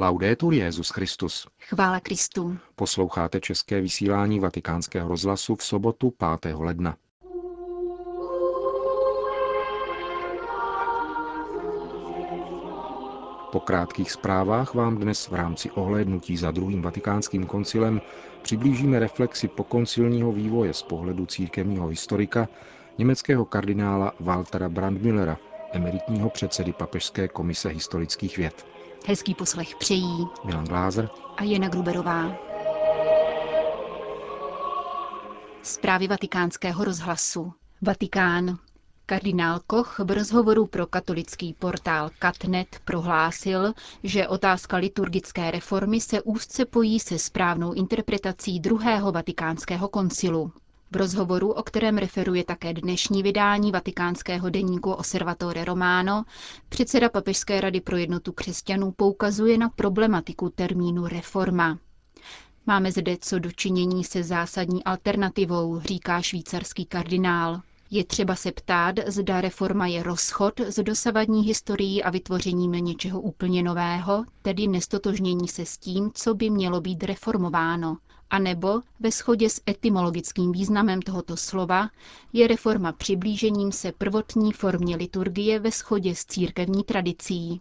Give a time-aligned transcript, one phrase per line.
[0.00, 1.46] Laudetur Jezus Christus.
[1.60, 2.56] Chvála Kristu.
[2.76, 6.54] Posloucháte české vysílání Vatikánského rozhlasu v sobotu 5.
[6.54, 6.96] ledna.
[13.52, 18.00] Po krátkých zprávách vám dnes v rámci ohlédnutí za druhým vatikánským koncilem
[18.42, 22.48] přiblížíme reflexi pokoncilního vývoje z pohledu církevního historika
[22.98, 25.36] německého kardinála Waltera Brandmüllera,
[25.72, 28.79] emeritního předsedy Papežské komise historických věd.
[29.06, 32.36] Hezký poslech přejí Milan Glázer a Jana Gruberová.
[35.62, 37.52] Zprávy vatikánského rozhlasu.
[37.82, 38.58] Vatikán.
[39.06, 43.72] Kardinál Koch v rozhovoru pro katolický portál Katnet prohlásil,
[44.02, 50.52] že otázka liturgické reformy se úzce pojí se správnou interpretací druhého vatikánského koncilu.
[50.92, 56.24] V rozhovoru, o kterém referuje také dnešní vydání vatikánského deníku Osservatore Romano,
[56.68, 61.78] předseda Papežské rady pro jednotu křesťanů poukazuje na problematiku termínu reforma.
[62.66, 67.60] Máme zde co dočinění se zásadní alternativou, říká švýcarský kardinál.
[67.90, 73.62] Je třeba se ptát, zda reforma je rozchod s dosavadní historií a vytvořením něčeho úplně
[73.62, 77.96] nového, tedy nestotožnění se s tím, co by mělo být reformováno.
[78.30, 81.90] A nebo ve shodě s etymologickým významem tohoto slova
[82.32, 87.60] je reforma přiblížením se prvotní formě liturgie ve shodě s církevní tradicí.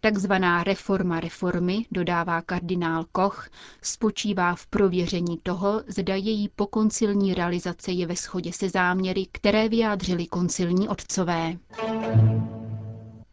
[0.00, 3.48] Takzvaná reforma reformy, dodává kardinál Koch,
[3.82, 10.26] spočívá v prověření toho, zda její pokoncilní realizace je ve shodě se záměry, které vyjádřili
[10.26, 11.58] koncilní otcové.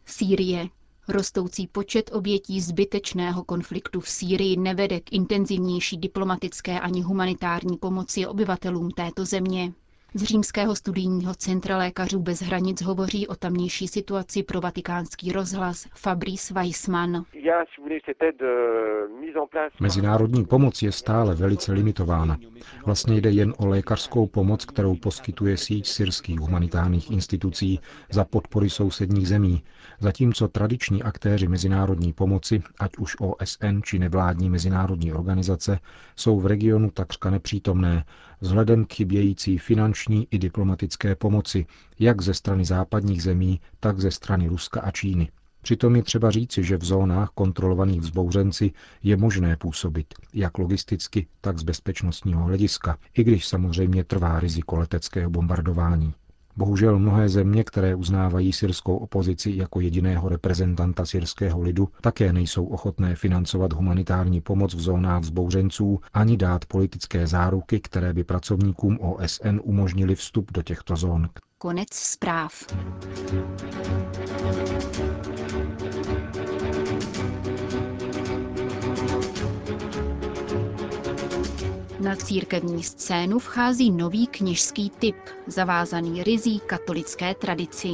[0.06, 0.68] Sýrie.
[1.08, 8.90] Rostoucí počet obětí zbytečného konfliktu v Sýrii nevede k intenzivnější diplomatické ani humanitární pomoci obyvatelům
[8.90, 9.72] této země.
[10.16, 16.54] Z římského studijního centra lékařů bez hranic hovoří o tamnější situaci pro vatikánský rozhlas Fabrice
[16.54, 17.24] Weissmann.
[19.80, 22.36] Mezinárodní pomoc je stále velice limitována.
[22.86, 27.80] Vlastně jde jen o lékařskou pomoc, kterou poskytuje síť syrských humanitárních institucí
[28.10, 29.62] za podpory sousedních zemí,
[29.98, 35.78] zatímco tradiční aktéři mezinárodní pomoci, ať už OSN či nevládní mezinárodní organizace,
[36.16, 38.04] jsou v regionu takřka nepřítomné,
[38.40, 41.66] vzhledem k chybějící finanční i diplomatické pomoci,
[41.98, 45.28] jak ze strany západních zemí, tak ze strany Ruska a Číny.
[45.62, 51.58] Přitom je třeba říci, že v zónách kontrolovaných vzbouřenci je možné působit, jak logisticky, tak
[51.58, 56.14] z bezpečnostního hlediska, i když samozřejmě trvá riziko leteckého bombardování.
[56.56, 63.16] Bohužel mnohé země, které uznávají syrskou opozici jako jediného reprezentanta syrského lidu, také nejsou ochotné
[63.16, 70.14] financovat humanitární pomoc v zónách vzbouřenců ani dát politické záruky, které by pracovníkům OSN umožnili
[70.14, 71.28] vstup do těchto zón.
[71.58, 72.52] Konec zpráv.
[82.06, 87.88] Na církevní scénu vchází nový kněžský typ, zavázaný rizí katolické tradici.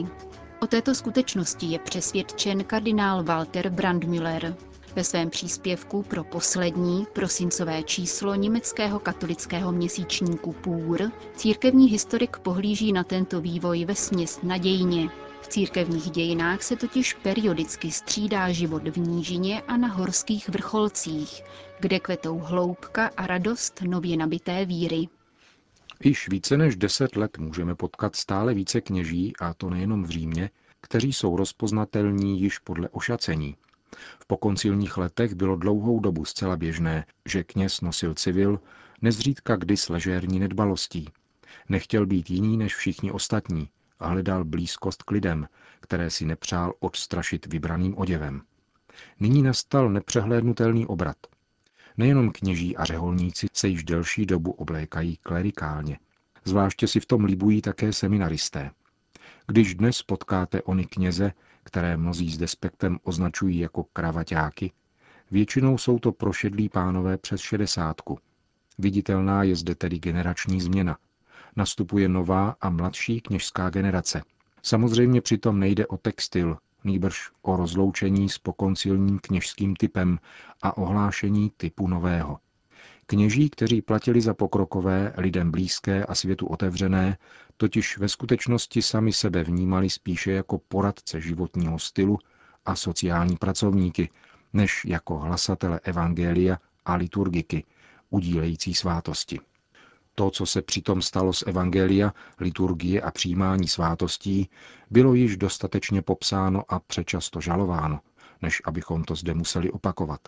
[0.61, 4.57] O této skutečnosti je přesvědčen kardinál Walter Brandmüller.
[4.97, 13.05] Ve svém příspěvku pro poslední prosincové číslo německého katolického měsíčníku Půr církevní historik pohlíží na
[13.05, 15.09] tento vývoj ve směs nadějně.
[15.43, 21.43] V církevních dějinách se totiž periodicky střídá život v nížině a na horských vrcholcích,
[21.81, 25.09] kde kvetou hloubka a radost nově nabité víry.
[26.05, 30.51] Již více než deset let můžeme potkat stále více kněží, a to nejenom v Římě,
[30.81, 33.57] kteří jsou rozpoznatelní již podle ošacení.
[34.21, 38.61] V pokoncilních letech bylo dlouhou dobu zcela běžné, že kněz nosil civil,
[39.03, 41.09] nezřídka kdy s ležérní nedbalostí.
[41.69, 43.69] Nechtěl být jiný než všichni ostatní
[44.05, 45.49] a hledal blízkost k lidem,
[45.81, 48.43] které si nepřál odstrašit vybraným oděvem.
[49.21, 51.17] Nyní nastal nepřehlédnutelný obrat.
[51.97, 55.99] Nejenom kněží a řeholníci se již delší dobu oblékají klerikálně.
[56.45, 58.71] Zvláště si v tom líbují také seminaristé.
[59.47, 61.33] Když dnes potkáte ony kněze,
[61.65, 64.73] které mnozí s despektem označují jako kravaťáky,
[65.31, 68.19] většinou jsou to prošedlí pánové přes šedesátku.
[68.79, 70.99] Viditelná je zde tedy generační změna.
[71.57, 74.23] Nastupuje nová a mladší kněžská generace.
[74.63, 80.19] Samozřejmě přitom nejde o textil, nýbrž o rozloučení s pokoncilním kněžským typem
[80.63, 82.39] a ohlášení typu nového.
[83.07, 87.19] Kněží, kteří platili za pokrokové, lidem blízké a světu otevřené,
[87.57, 92.19] totiž ve skutečnosti sami sebe vnímali spíše jako poradce životního stylu
[92.65, 94.11] a sociální pracovníky,
[94.53, 97.65] než jako hlasatele evangelia a liturgiky,
[98.11, 99.41] udílející svátosti.
[100.15, 104.49] To, co se přitom stalo z Evangelia, liturgie a přijímání svátostí,
[104.91, 108.01] bylo již dostatečně popsáno a přečasto žalováno,
[108.43, 110.21] než abychom to zde museli opakovat.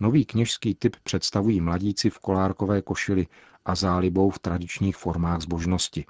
[0.00, 3.26] Nový kněžský typ představují mladíci v kolárkové košili
[3.64, 6.04] a zálibou v tradičních formách zbožnosti.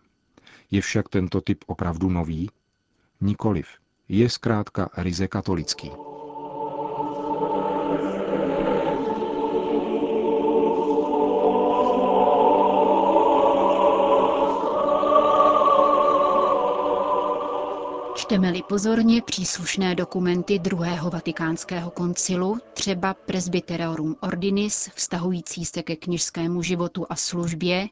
[0.71, 2.51] Je však tento typ opravdu nový?
[3.21, 3.69] Nikoliv.
[4.09, 5.91] Je zkrátka ryze katolický.
[18.29, 27.07] Čteme-li pozorně příslušné dokumenty druhého vatikánského koncilu, třeba Presbyterorum Ordinis, vztahující se ke knižskému životu
[27.11, 27.89] a službě,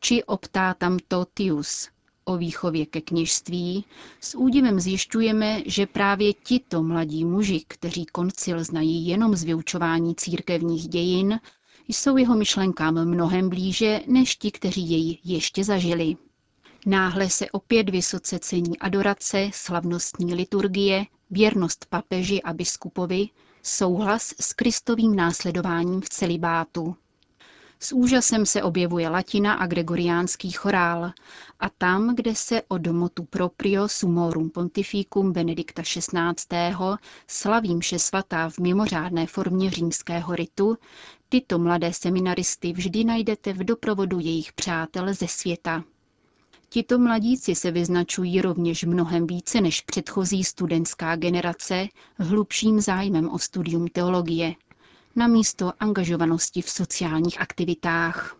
[0.00, 1.88] či Optatam Totius,
[2.24, 3.84] o výchově ke kněžství,
[4.20, 10.88] s údivem zjišťujeme, že právě tito mladí muži, kteří koncil znají jenom z vyučování církevních
[10.88, 11.40] dějin,
[11.88, 16.16] jsou jeho myšlenkám mnohem blíže než ti, kteří jej ještě zažili.
[16.86, 23.28] Náhle se opět vysoce cení adorace, slavnostní liturgie, věrnost papeži a biskupovi,
[23.62, 26.96] souhlas s kristovým následováním v celibátu.
[27.82, 31.12] S úžasem se objevuje latina a gregoriánský chorál
[31.60, 36.76] a tam, kde se od motu proprio sumorum pontificum Benedikta XVI.
[37.26, 40.76] slaví mše svatá v mimořádné formě římského ritu,
[41.28, 45.84] tyto mladé seminaristy vždy najdete v doprovodu jejich přátel ze světa.
[46.72, 51.88] Tito mladíci se vyznačují rovněž mnohem více než předchozí studentská generace
[52.18, 54.54] hlubším zájmem o studium teologie,
[55.16, 58.36] na místo angažovanosti v sociálních aktivitách.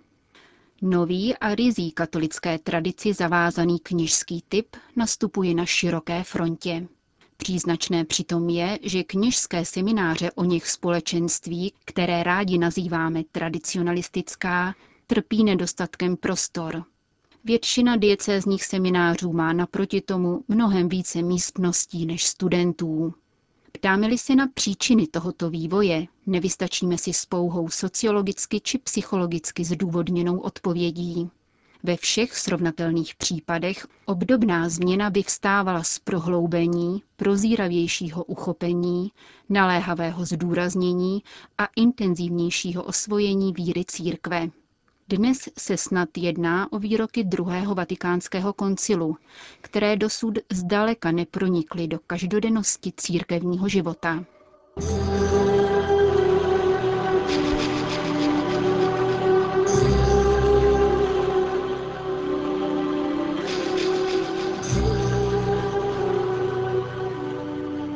[0.82, 6.88] Nový a rizí katolické tradici zavázaný kněžský typ nastupuje na široké frontě.
[7.36, 14.74] Příznačné přitom je, že kněžské semináře o něch společenství, které rádi nazýváme tradicionalistická,
[15.06, 16.84] trpí nedostatkem prostor.
[17.44, 23.14] Většina diecézních seminářů má naproti tomu mnohem více místností než studentů.
[23.72, 31.30] Ptáme-li se na příčiny tohoto vývoje, nevystačíme si s pouhou sociologicky či psychologicky zdůvodněnou odpovědí.
[31.82, 39.12] Ve všech srovnatelných případech obdobná změna vyvstávala z prohloubení, prozíravějšího uchopení,
[39.48, 41.22] naléhavého zdůraznění
[41.58, 44.50] a intenzivnějšího osvojení víry církve.
[45.10, 49.16] Dnes se snad jedná o výroky druhého vatikánského koncilu,
[49.60, 54.24] které dosud zdaleka nepronikly do každodennosti církevního života.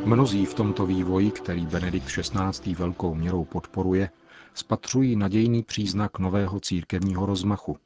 [0.05, 2.75] Mnozí v tomto vývoji, který Benedikt XVI.
[2.75, 4.11] velkou měrou podporuje,
[4.55, 7.79] spatřují nadějný příznak nového církevního rozmachu.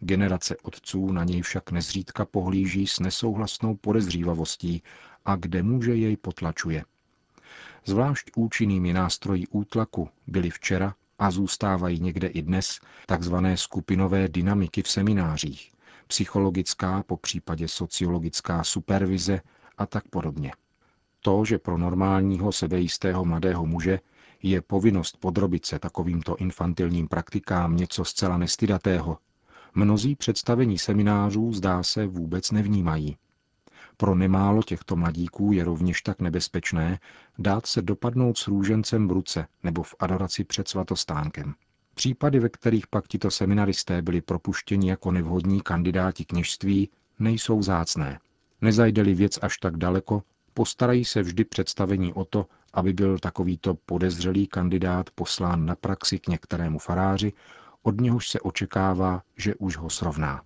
[0.00, 4.82] Generace otců na něj však nezřídka pohlíží s nesouhlasnou podezřívavostí
[5.24, 6.84] a kde může jej potlačuje.
[7.84, 14.88] Zvlášť účinnými nástroji útlaku byly včera a zůstávají někde i dnes takzvané skupinové dynamiky v
[14.88, 15.72] seminářích,
[16.06, 19.40] psychologická, po případě sociologická supervize
[19.78, 20.52] a tak podobně.
[21.20, 24.00] To, že pro normálního sebejistého mladého muže
[24.42, 29.18] je povinnost podrobit se takovýmto infantilním praktikám něco zcela nestydatého.
[29.74, 33.16] Mnozí představení seminářů zdá se vůbec nevnímají.
[33.96, 36.98] Pro nemálo těchto mladíků je rovněž tak nebezpečné
[37.38, 41.54] dát se dopadnout s růžencem v ruce nebo v adoraci před svatostánkem.
[41.94, 48.18] Případy, ve kterých pak tito seminaristé byli propuštěni jako nevhodní kandidáti kněžství, nejsou zácné.
[48.60, 50.22] Nezajde-li věc až tak daleko,
[50.56, 56.28] postarají se vždy představení o to, aby byl takovýto podezřelý kandidát poslán na praxi k
[56.28, 57.32] některému faráři,
[57.82, 60.42] od něhož se očekává, že už ho srovná.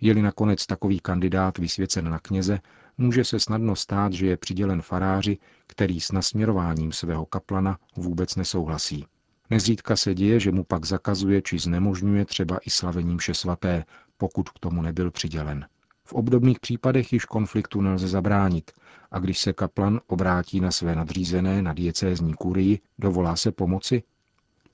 [0.00, 2.60] Je-li nakonec takový kandidát vysvěcen na kněze,
[2.98, 9.06] může se snadno stát, že je přidělen faráři, který s nasměrováním svého kaplana vůbec nesouhlasí.
[9.50, 13.84] Nezřídka se děje, že mu pak zakazuje či znemožňuje třeba i slavením vše svaté,
[14.16, 15.66] pokud k tomu nebyl přidělen.
[16.06, 18.70] V obdobných případech již konfliktu nelze zabránit
[19.10, 24.02] a když se kaplan obrátí na své nadřízené na diecézní kurii, dovolá se pomoci?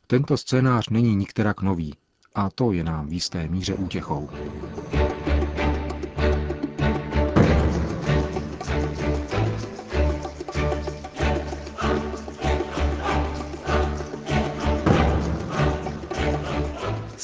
[0.06, 1.94] Tento scénář není nikterak nový
[2.34, 4.28] a to je nám v jisté míře útěchou.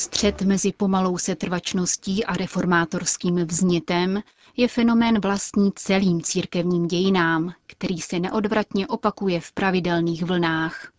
[0.09, 4.23] Střed mezi pomalou setrvačností a reformátorským vznětem
[4.57, 10.93] je fenomén vlastní celým církevním dějinám, který se neodvratně opakuje v pravidelných vlnách.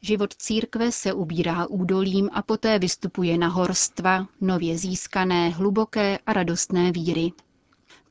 [0.00, 6.92] Život církve se ubírá údolím a poté vystupuje na horstva, nově získané, hluboké a radostné
[6.92, 7.32] víry.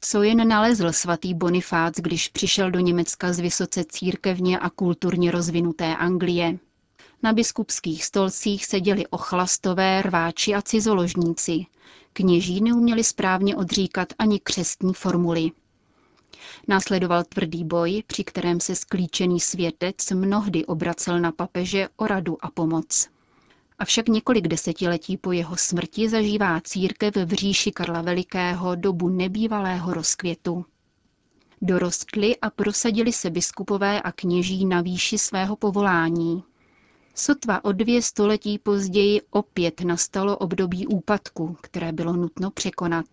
[0.02, 5.96] Co jen nalezl svatý Bonifác, když přišel do Německa z vysoce církevně a kulturně rozvinuté
[5.96, 6.60] Anglie.
[7.24, 11.66] Na biskupských stolcích seděli ochlastové, rváči a cizoložníci.
[12.14, 15.52] Kněží neuměli správně odříkat ani křestní formuly.
[16.68, 22.52] Následoval tvrdý boj, při kterém se sklíčený světec mnohdy obracel na papeže o radu a
[22.52, 23.10] pomoc.
[23.80, 30.66] Avšak několik desetiletí po jeho smrti zažívá církev v říši Karla Velikého dobu nebývalého rozkvětu.
[31.62, 36.44] Dorostli a prosadili se biskupové a kněží na výši svého povolání.
[37.16, 43.06] Sotva o dvě století později opět nastalo období úpadku, které bylo nutno překonat.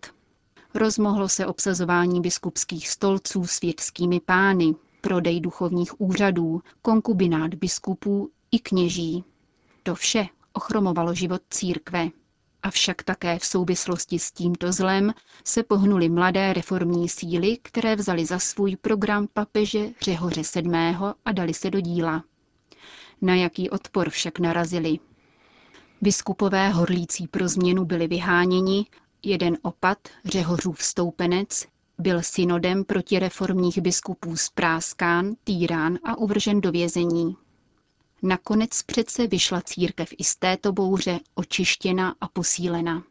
[0.73, 9.23] Rozmohlo se obsazování biskupských stolců světskými pány, prodej duchovních úřadů, konkubinát biskupů i kněží.
[9.83, 12.09] To vše ochromovalo život církve.
[12.63, 18.39] Avšak také v souvislosti s tímto zlem se pohnuly mladé reformní síly, které vzali za
[18.39, 20.71] svůj program papeže Řehoře VII.
[21.25, 22.23] a dali se do díla.
[23.21, 24.99] Na jaký odpor však narazili?
[26.01, 28.85] Biskupové horlící pro změnu byli vyháněni,
[29.23, 31.65] jeden opat, Řehořův stoupenec,
[31.97, 37.35] byl synodem protireformních biskupů spráskán, týrán a uvržen do vězení.
[38.23, 43.03] Nakonec přece vyšla církev i z této bouře očištěna a posílena.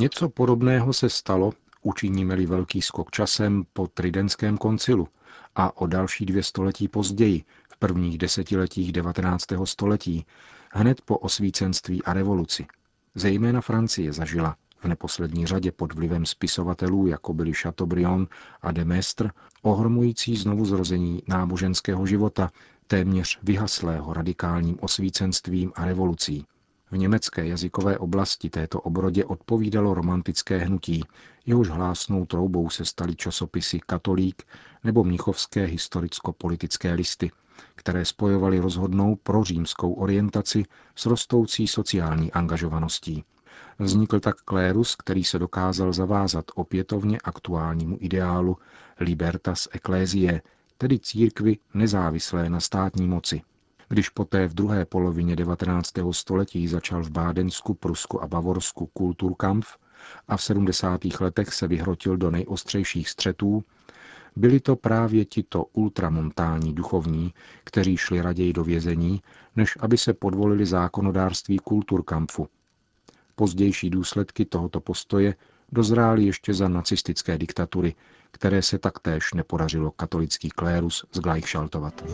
[0.00, 1.52] Něco podobného se stalo,
[1.82, 5.08] učiníme-li velký skok časem, po Tridentském koncilu
[5.54, 9.44] a o další dvě století později, v prvních desetiletích 19.
[9.64, 10.26] století,
[10.72, 12.66] hned po osvícenství a revoluci.
[13.14, 18.28] Zejména Francie zažila, v neposlední řadě pod vlivem spisovatelů, jako byli Chateaubriand
[18.62, 19.30] a de Maistre,
[19.62, 22.50] ohromující znovu zrození náboženského života,
[22.86, 26.46] téměř vyhaslého radikálním osvícenstvím a revolucí.
[26.90, 31.04] V německé jazykové oblasti této obrodě odpovídalo romantické hnutí,
[31.46, 34.42] jehož hlásnou troubou se staly časopisy Katolík
[34.84, 37.30] nebo mnichovské historicko-politické listy,
[37.74, 40.64] které spojovaly rozhodnou prořímskou orientaci
[40.96, 43.24] s rostoucí sociální angažovaností.
[43.78, 48.56] Vznikl tak klérus, který se dokázal zavázat opětovně aktuálnímu ideálu
[49.00, 50.42] libertas ecclesiae,
[50.78, 53.42] tedy církvy nezávislé na státní moci.
[53.92, 55.92] Když poté v druhé polovině 19.
[56.10, 59.76] století začal v Bádensku, Prusku a Bavorsku Kulturkampf
[60.28, 61.00] a v 70.
[61.20, 63.64] letech se vyhrotil do nejostřejších střetů,
[64.36, 69.22] byli to právě tito ultramontální duchovní, kteří šli raději do vězení,
[69.56, 72.48] než aby se podvolili zákonodárství Kulturkampfu.
[73.34, 75.34] Pozdější důsledky tohoto postoje
[75.72, 77.94] dozrály ještě za nacistické diktatury,
[78.30, 82.04] které se taktéž nepodařilo katolický klérus zglajšaltovat.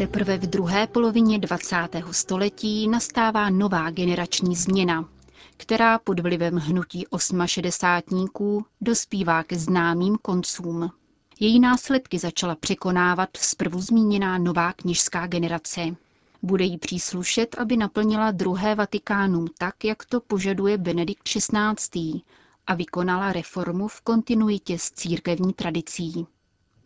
[0.00, 1.76] Teprve v druhé polovině 20.
[2.10, 5.08] století nastává nová generační změna,
[5.56, 10.90] která pod vlivem hnutí osmašedesátníků dospívá ke známým koncům.
[11.40, 15.80] Její následky začala překonávat zprvu zmíněná nová kněžská generace.
[16.42, 22.20] Bude jí příslušet, aby naplnila druhé Vatikánum tak, jak to požaduje Benedikt XVI.
[22.66, 26.26] a vykonala reformu v kontinuitě s církevní tradicí.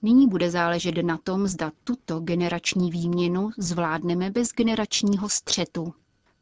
[0.05, 5.95] Nyní bude záležet na tom, zda tuto generační výměnu zvládneme bez generačního střetu.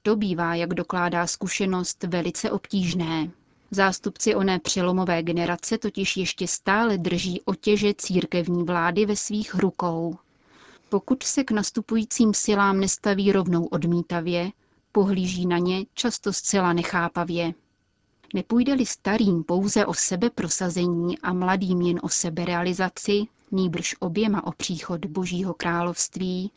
[0.03, 3.31] To bývá, jak dokládá zkušenost, velice obtížné.
[3.71, 10.17] Zástupci oné přelomové generace totiž ještě stále drží otěže církevní vlády ve svých rukou.
[10.89, 14.51] Pokud se k nastupujícím silám nestaví rovnou odmítavě,
[14.93, 17.55] pohlíží na ně často zcela nechápavě.
[18.35, 25.55] Nepůjde-li starým pouze o sebeprosazení a mladým jen o seberealizaci, nýbrž oběma o příchod Božího
[25.55, 26.53] království,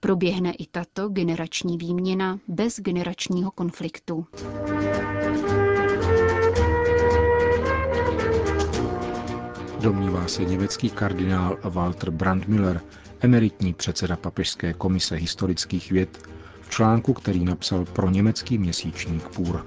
[0.00, 4.26] proběhne i tato generační výměna bez generačního konfliktu.
[9.80, 12.80] Domnívá se německý kardinál Walter Brandmüller,
[13.20, 16.18] emeritní předseda Papežské komise historických věd,
[16.60, 19.66] v článku, který napsal pro německý měsíčník Půr.